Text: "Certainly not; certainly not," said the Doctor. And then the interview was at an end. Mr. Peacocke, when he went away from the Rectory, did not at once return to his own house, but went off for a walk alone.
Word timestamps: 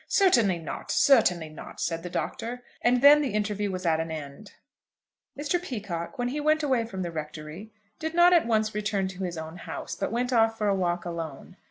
"Certainly 0.09 0.57
not; 0.57 0.89
certainly 0.89 1.47
not," 1.49 1.79
said 1.79 2.01
the 2.01 2.09
Doctor. 2.09 2.63
And 2.81 3.03
then 3.03 3.21
the 3.21 3.35
interview 3.35 3.69
was 3.69 3.85
at 3.85 3.99
an 3.99 4.09
end. 4.09 4.53
Mr. 5.39 5.61
Peacocke, 5.61 6.17
when 6.17 6.29
he 6.29 6.39
went 6.39 6.63
away 6.63 6.85
from 6.85 7.03
the 7.03 7.11
Rectory, 7.11 7.71
did 7.99 8.15
not 8.15 8.33
at 8.33 8.47
once 8.47 8.73
return 8.73 9.07
to 9.09 9.23
his 9.23 9.37
own 9.37 9.57
house, 9.57 9.93
but 9.95 10.11
went 10.11 10.33
off 10.33 10.57
for 10.57 10.67
a 10.67 10.75
walk 10.75 11.05
alone. 11.05 11.55